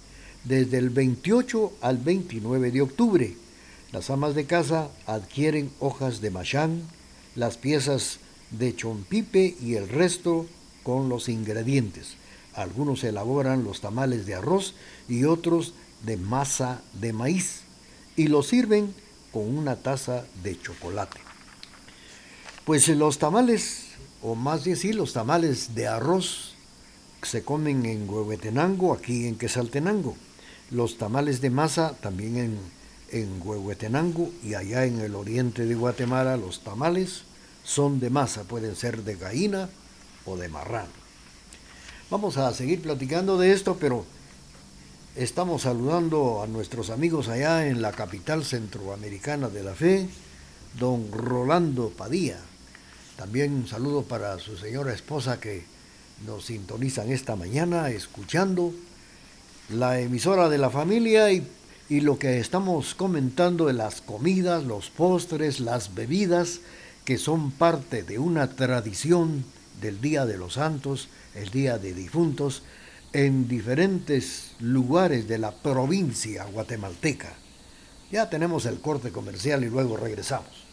[0.43, 3.35] desde el 28 al 29 de octubre.
[3.91, 6.83] Las amas de casa adquieren hojas de machán,
[7.35, 8.19] las piezas
[8.51, 10.45] de chompipe y el resto
[10.83, 12.15] con los ingredientes.
[12.53, 14.73] Algunos elaboran los tamales de arroz
[15.07, 15.73] y otros
[16.05, 17.61] de masa de maíz
[18.15, 18.93] y lo sirven
[19.31, 21.19] con una taza de chocolate.
[22.65, 23.87] Pues los tamales,
[24.21, 26.55] o más sí, los tamales de arroz
[27.23, 30.15] se comen en Huehuetenango, aquí en Quesaltenango.
[30.71, 32.59] Los tamales de masa también en,
[33.11, 37.23] en Huehuetenango y allá en el oriente de Guatemala los tamales
[37.63, 39.69] son de masa, pueden ser de gallina
[40.25, 40.89] o de marrano.
[42.09, 44.05] Vamos a seguir platicando de esto, pero
[45.15, 50.07] Estamos saludando a nuestros amigos allá en la capital centroamericana de la fe,
[50.79, 52.37] don Rolando Padilla.
[53.17, 55.65] También un saludo para su señora esposa que
[56.25, 58.71] nos sintonizan esta mañana escuchando
[59.69, 61.47] la emisora de la familia y,
[61.89, 66.61] y lo que estamos comentando de las comidas, los postres, las bebidas
[67.05, 69.45] que son parte de una tradición
[69.81, 72.63] del Día de los Santos, el Día de Difuntos,
[73.13, 77.33] en diferentes lugares de la provincia guatemalteca.
[78.11, 80.68] Ya tenemos el corte comercial y luego regresamos.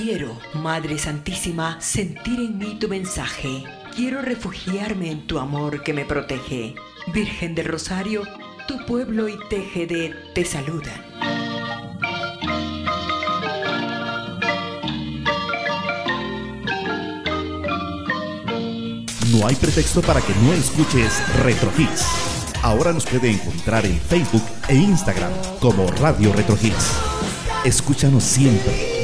[0.00, 3.64] Quiero, Madre Santísima, sentir en mí tu mensaje.
[3.96, 6.76] Quiero refugiarme en tu amor que me protege.
[7.12, 8.22] Virgen del Rosario,
[8.68, 11.02] tu pueblo y TGD te saludan.
[19.32, 22.06] No hay pretexto para que no escuches Retro Hits.
[22.62, 26.92] Ahora nos puede encontrar en Facebook e Instagram como Radio Retro Hits.
[27.64, 28.97] Escúchanos siempre,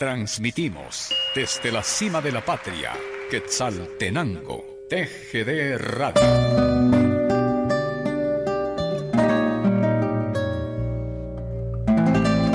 [0.00, 2.92] Transmitimos desde la cima de la patria,
[3.30, 6.22] Quetzaltenango, TGD Radio.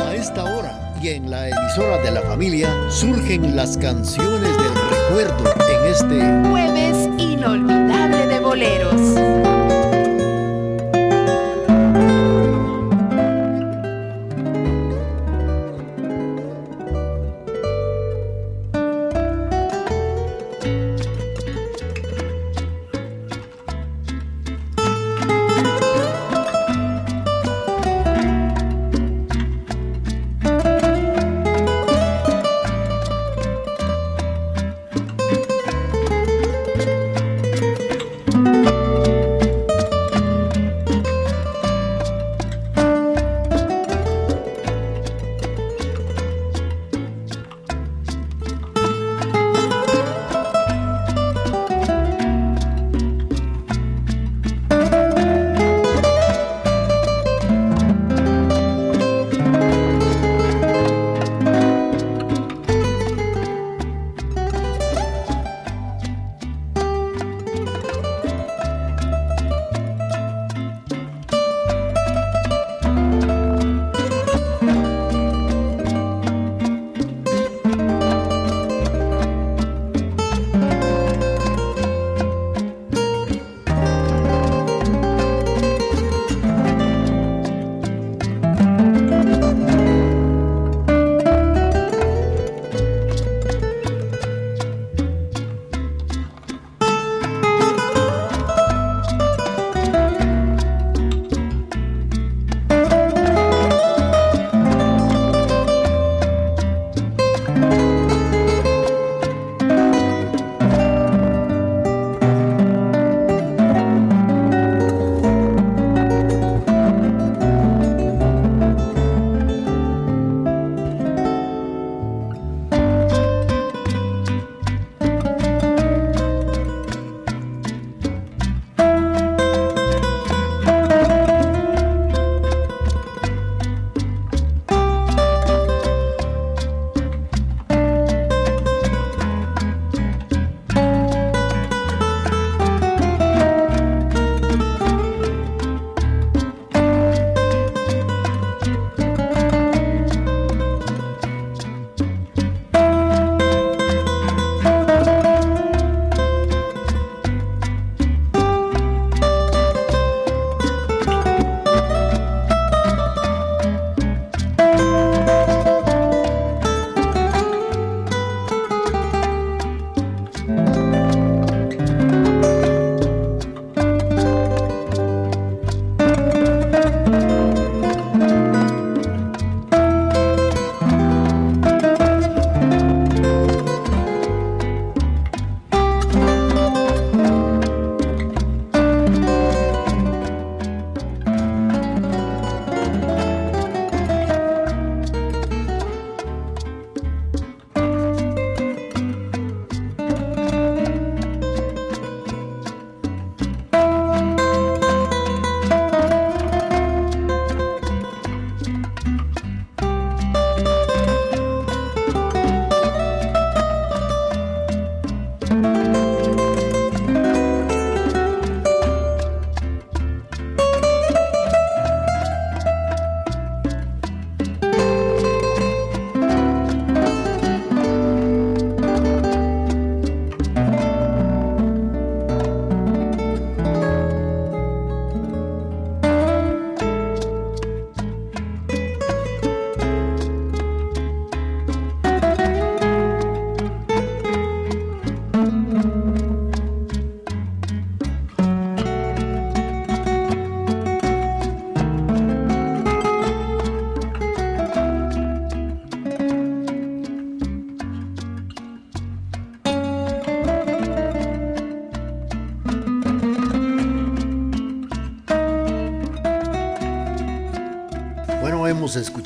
[0.04, 5.54] A esta hora y en la emisora de la familia surgen las canciones del recuerdo
[5.70, 9.55] en este jueves inolvidable de boleros.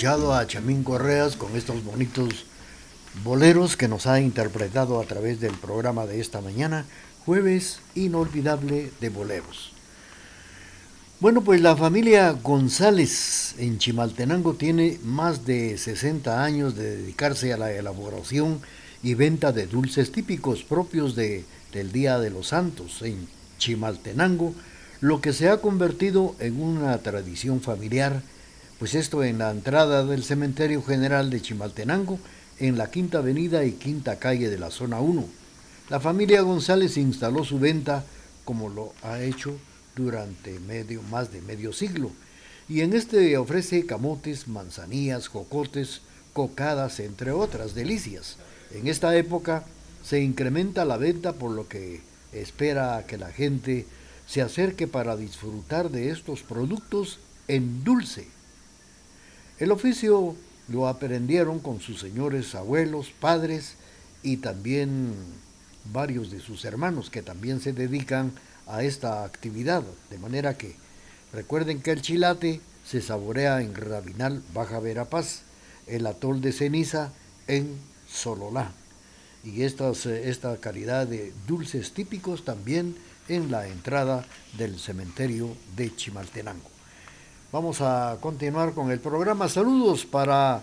[0.10, 2.46] A Chamín Correas con estos bonitos
[3.24, 6.86] boleros que nos ha interpretado a través del programa de esta mañana,
[7.28, 9.72] jueves inolvidable de boleros.
[11.20, 17.58] Bueno, pues la familia González en Chimaltenango tiene más de 60 años de dedicarse a
[17.58, 18.62] la elaboración
[19.04, 23.28] y venta de dulces típicos propios de, del Día de los Santos en
[23.60, 24.56] Chimaltenango,
[25.02, 28.24] lo que se ha convertido en una tradición familiar,
[28.80, 32.18] pues esto en la entrada del Cementerio General de Chimaltenango,
[32.60, 35.26] en la Quinta Avenida y Quinta Calle de la Zona 1.
[35.90, 38.06] La familia González instaló su venta
[38.46, 39.58] como lo ha hecho
[39.98, 42.12] durante medio, más de medio siglo.
[42.70, 46.02] Y en este ofrece camotes, manzanillas, jocotes,
[46.32, 48.38] cocadas, entre otras delicias.
[48.72, 49.66] En esta época
[50.06, 52.00] se incrementa la venta por lo que
[52.32, 53.86] espera que la gente
[54.26, 57.20] se acerque para disfrutar de estos productos
[57.50, 58.39] en dulce.
[59.60, 60.38] El oficio
[60.70, 63.74] lo aprendieron con sus señores abuelos, padres
[64.24, 65.14] y también
[65.92, 68.32] varios de sus hermanos que también se dedican
[68.68, 69.84] a esta actividad.
[70.10, 70.76] De manera que
[71.34, 75.42] recuerden que el chilate se saborea en Rabinal, Baja Verapaz,
[75.88, 77.12] el atol de ceniza
[77.48, 77.76] en
[78.10, 78.72] Sololá.
[79.44, 82.96] Y estas, eh, esta calidad de dulces típicos también
[83.28, 84.26] en la entrada
[84.58, 86.79] del cementerio de Chimaltenango.
[87.52, 89.50] Vamos a continuar con el programa.
[89.50, 90.62] Saludos para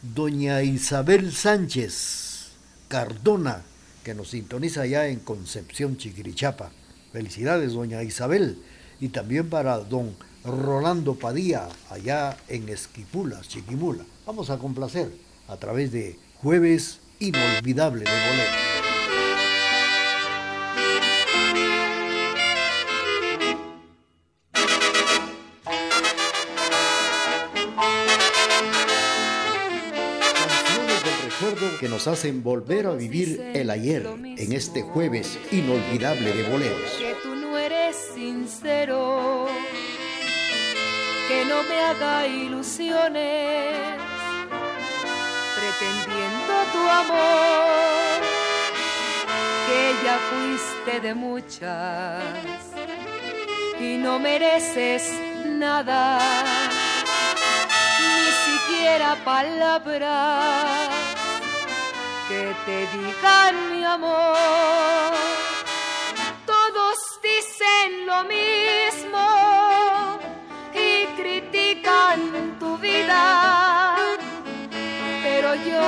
[0.00, 2.52] doña Isabel Sánchez
[2.88, 3.60] Cardona,
[4.02, 6.70] que nos sintoniza ya en Concepción Chiquirichapa.
[7.12, 8.62] Felicidades, doña Isabel.
[8.98, 14.06] Y también para don Rolando Padilla, allá en Esquipulas, Chiquimula.
[14.24, 15.12] Vamos a complacer
[15.48, 18.71] a través de Jueves Inolvidable de Bolero.
[31.92, 36.90] Nos hacen volver a vivir el ayer en este jueves inolvidable de boleros.
[36.98, 39.46] Que tú no eres sincero,
[41.28, 43.76] que no me haga ilusiones,
[45.54, 48.22] pretendiendo tu amor,
[49.68, 52.24] que ya fuiste de muchas
[53.78, 55.12] y no mereces
[55.44, 56.18] nada,
[58.00, 61.21] ni siquiera palabras
[62.32, 65.12] que te digan mi amor.
[66.46, 66.96] Todos
[67.30, 69.24] dicen lo mismo
[70.86, 70.88] y
[71.20, 72.18] critican
[72.58, 73.22] tu vida,
[75.26, 75.86] pero yo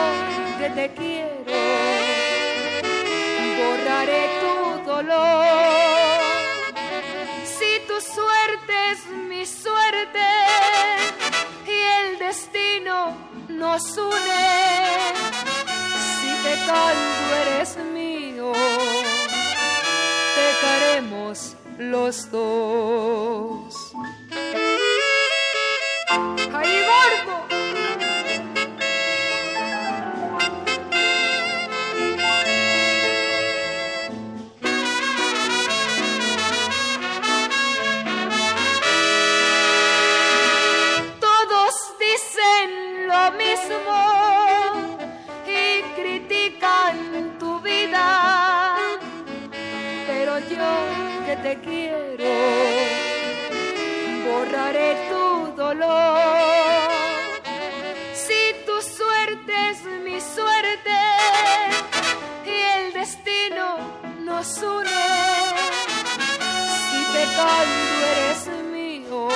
[0.59, 1.45] que te quiero
[3.61, 4.55] borraré tu
[4.91, 6.21] dolor.
[7.57, 10.27] Si tu suerte es mi suerte
[11.77, 12.97] y el destino
[13.49, 15.54] nos une
[16.45, 18.53] pecando eres mío,
[20.37, 23.93] pecaremos los dos.
[26.53, 27.44] ¡Ay, gordo!
[58.15, 60.99] Si tu suerte es mi suerte
[62.47, 63.79] y el destino
[64.21, 65.05] nos une,
[66.87, 68.41] si pecando eres
[68.73, 69.29] mío,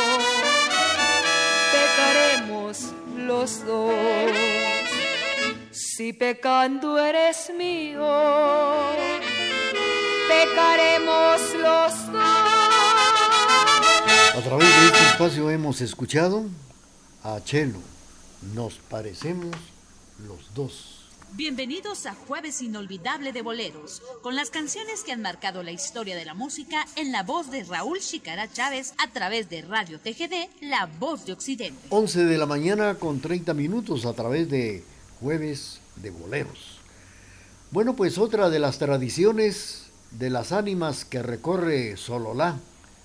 [1.72, 2.76] pecaremos
[3.16, 3.95] los dos.
[5.72, 8.07] Si pecando eres mío,
[10.28, 12.07] pecaremos los dos.
[14.39, 16.45] A través de este espacio hemos escuchado
[17.24, 17.80] a Chelo.
[18.55, 19.57] Nos parecemos
[20.24, 21.09] los dos.
[21.32, 26.24] Bienvenidos a Jueves Inolvidable de Boleros, con las canciones que han marcado la historia de
[26.24, 30.86] la música en la voz de Raúl Chicara Chávez a través de Radio TGD, La
[30.86, 31.89] Voz de Occidente.
[31.91, 34.84] 11 de la mañana con 30 minutos a través de
[35.18, 36.78] Jueves de Boleros.
[37.72, 42.61] Bueno, pues otra de las tradiciones de las ánimas que recorre Sololá,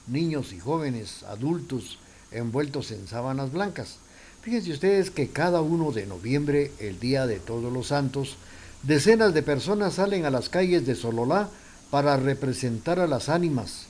[0.07, 1.99] niños y jóvenes, adultos
[2.31, 3.97] envueltos en sábanas blancas.
[4.41, 8.35] Fíjense ustedes que cada uno de noviembre, el Día de Todos los Santos,
[8.81, 11.49] decenas de personas salen a las calles de Sololá
[11.89, 13.85] para representar a las ánimas,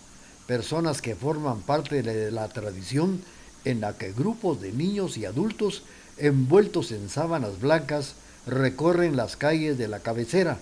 [0.45, 3.21] personas que forman parte de la tradición
[3.65, 5.83] en la que grupos de niños y adultos
[6.17, 10.57] envueltos en sábanas blancas, recorren las calles de la cabecera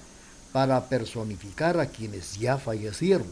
[0.51, 3.27] para personificar a quienes ya fallecieron.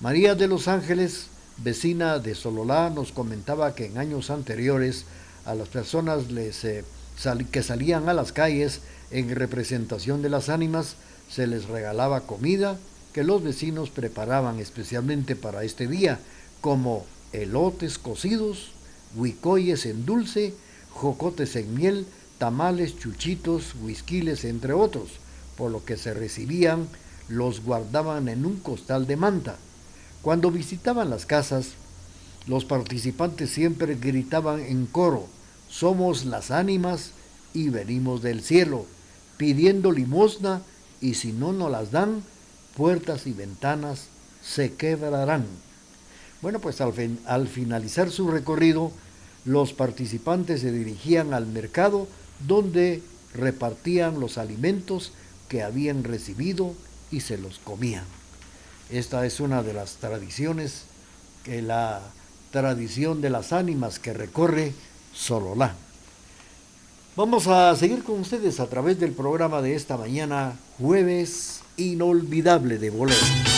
[0.00, 1.26] María de los Ángeles,
[1.56, 5.06] vecina de Sololá, nos comentaba que en años anteriores
[5.44, 6.26] a las personas
[7.50, 8.80] que salían a las calles
[9.10, 10.94] en representación de las ánimas
[11.28, 12.78] se les regalaba comida
[13.12, 16.20] que los vecinos preparaban especialmente para este día,
[16.60, 18.70] como elotes cocidos,
[19.16, 20.54] huicoyes en dulce,
[20.90, 22.06] jocotes en miel,
[22.38, 25.10] tamales, chuchitos, huisquiles, entre otros,
[25.56, 26.86] por lo que se recibían,
[27.26, 29.56] los guardaban en un costal de manta.
[30.22, 31.68] Cuando visitaban las casas,
[32.46, 35.26] los participantes siempre gritaban en coro,
[35.68, 37.12] somos las ánimas
[37.54, 38.86] y venimos del cielo,
[39.36, 40.62] pidiendo limosna
[41.00, 42.22] y si no nos las dan,
[42.76, 44.06] puertas y ventanas
[44.42, 45.44] se quebrarán.
[46.42, 46.92] Bueno, pues al,
[47.26, 48.92] al finalizar su recorrido,
[49.44, 52.08] los participantes se dirigían al mercado
[52.46, 53.02] donde
[53.34, 55.12] repartían los alimentos
[55.48, 56.74] que habían recibido
[57.10, 58.17] y se los comían.
[58.90, 60.84] Esta es una de las tradiciones
[61.44, 62.00] que la
[62.50, 64.72] tradición de las ánimas que recorre
[65.14, 65.74] Sololá.
[67.14, 72.90] Vamos a seguir con ustedes a través del programa de esta mañana, jueves inolvidable de
[72.90, 73.57] bolero.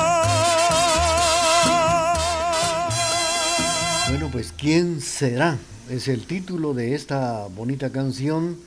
[4.61, 5.57] ¿Quién será?
[5.89, 8.59] Es el título de esta bonita canción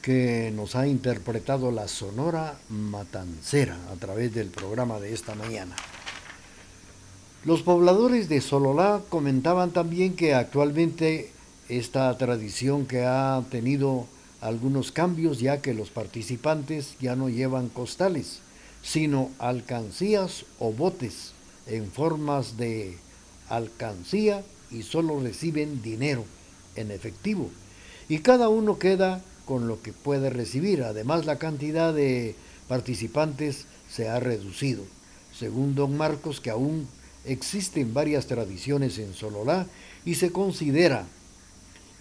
[0.00, 5.76] que nos ha interpretado la Sonora Matancera a través del programa de esta mañana.
[7.44, 11.30] Los pobladores de Sololá comentaban también que actualmente
[11.68, 14.06] esta tradición que ha tenido
[14.40, 18.38] algunos cambios ya que los participantes ya no llevan costales,
[18.82, 21.32] sino alcancías o botes
[21.66, 22.96] en formas de
[23.50, 26.24] alcancía y solo reciben dinero
[26.74, 27.50] en efectivo.
[28.08, 30.82] Y cada uno queda con lo que puede recibir.
[30.82, 32.34] Además, la cantidad de
[32.68, 34.84] participantes se ha reducido.
[35.36, 36.88] Según don Marcos, que aún
[37.24, 39.66] existen varias tradiciones en Sololá
[40.04, 41.06] y se considera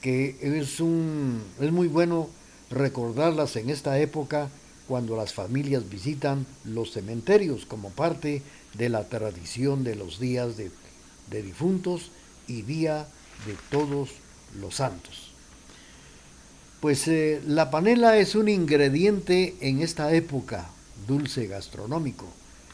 [0.01, 2.30] que es, un, es muy bueno
[2.70, 4.49] recordarlas en esta época
[4.88, 8.43] cuando las familias visitan los cementerios como parte
[8.76, 10.70] de la tradición de los días de,
[11.32, 12.11] de difuntos
[12.48, 13.08] y Día
[13.46, 14.10] de Todos
[14.60, 15.32] los Santos.
[16.80, 20.70] Pues eh, la panela es un ingrediente en esta época,
[21.08, 22.26] dulce gastronómico.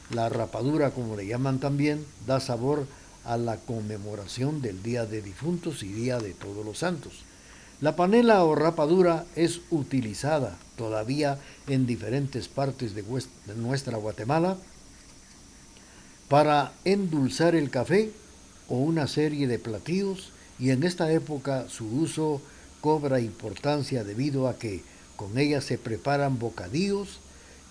[0.09, 2.87] La rapadura, como le llaman también, da sabor
[3.23, 7.23] a la conmemoración del Día de Difuntos y Día de Todos los Santos.
[7.81, 13.03] La panela o rapadura es utilizada todavía en diferentes partes de,
[13.55, 14.57] nuestra Guatemala
[16.27, 18.11] para endulzar el café
[18.71, 22.41] o una serie de platillos y en esta época su uso
[22.79, 24.81] cobra importancia debido a que
[25.17, 27.19] con ella se preparan bocadillos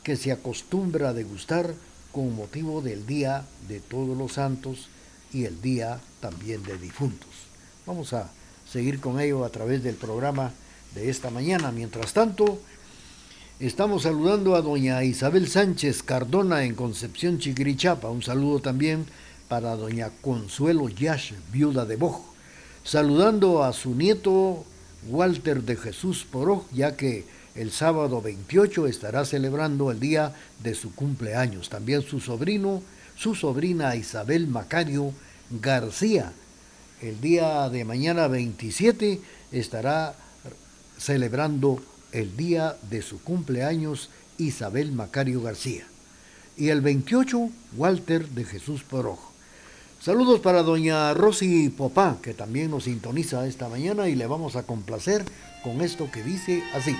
[0.03, 1.75] que se acostumbra a degustar
[2.13, 4.89] con motivo del Día de Todos los Santos
[5.33, 7.31] y el Día también de Difuntos.
[7.87, 8.31] Vamos a
[8.71, 10.53] seguir con ello a través del programa
[10.95, 11.73] de esta mañana.
[11.73, 12.61] Mientras tanto,
[13.59, 18.11] estamos saludando a doña Isabel Sánchez Cardona en Concepción Chiquirichapa.
[18.11, 19.07] Un saludo también
[19.51, 22.23] para doña Consuelo Yash, viuda de Boj.
[22.85, 24.65] Saludando a su nieto
[25.09, 27.25] Walter de Jesús Poroj, ya que
[27.57, 30.33] el sábado 28 estará celebrando el día
[30.63, 31.69] de su cumpleaños.
[31.69, 32.81] También su sobrino,
[33.17, 35.13] su sobrina Isabel Macario
[35.51, 36.33] García.
[37.03, 39.21] El día de mañana 27
[39.51, 40.15] estará
[40.97, 41.83] celebrando
[42.13, 45.89] el día de su cumpleaños Isabel Macario García.
[46.57, 49.30] Y el 28, Walter de Jesús Poroj.
[50.01, 54.63] Saludos para doña Rosy Popá, que también nos sintoniza esta mañana y le vamos a
[54.63, 55.27] complacer
[55.63, 56.97] con esto que dice así.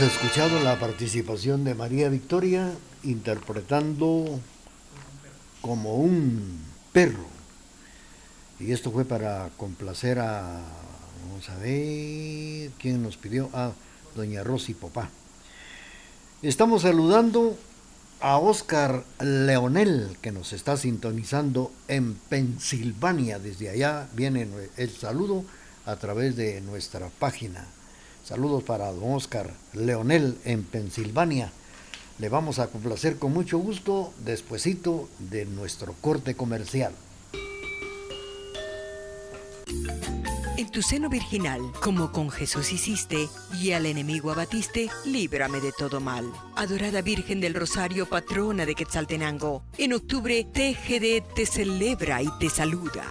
[0.00, 2.72] Hemos escuchado la participación de María Victoria
[3.02, 4.38] interpretando
[5.60, 6.60] como un
[6.92, 7.26] perro.
[8.60, 10.60] Y esto fue para complacer a,
[11.28, 13.50] vamos a ver, ¿quién nos pidió?
[13.52, 13.72] A
[14.14, 15.10] doña Rosy Popá.
[16.42, 17.58] Estamos saludando
[18.20, 23.40] a Oscar Leonel, que nos está sintonizando en Pensilvania.
[23.40, 24.46] Desde allá viene
[24.76, 25.44] el saludo
[25.86, 27.66] a través de nuestra página
[28.28, 31.50] Saludos para don Oscar Leonel en Pensilvania.
[32.18, 36.92] Le vamos a complacer con mucho gusto despuesito de nuestro corte comercial.
[40.58, 43.30] En tu seno virginal, como con Jesús hiciste,
[43.62, 46.30] y al enemigo abatiste, líbrame de todo mal.
[46.54, 53.06] Adorada Virgen del Rosario, patrona de Quetzaltenango, en octubre TGD te celebra y te saluda.